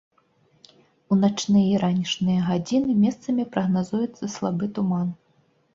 У 1.15 1.17
начныя 1.23 1.67
і 1.73 1.77
ранішнія 1.83 2.41
гадзіны 2.49 2.91
месцамі 3.05 3.43
прагназуецца 3.53 4.35
слабы 4.39 4.65
туман. 4.81 5.07